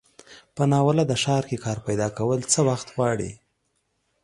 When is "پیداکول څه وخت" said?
1.87-2.87